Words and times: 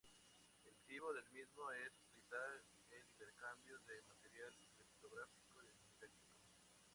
El 0.63 0.69
objetivo 0.69 1.13
del 1.13 1.29
mismo 1.29 1.69
es 1.73 1.93
facilitar 1.93 2.63
el 2.89 3.03
intercambio 3.05 3.77
de 3.85 4.01
material 4.09 4.57
criptográfico 4.73 5.61
didáctico. 5.61 6.49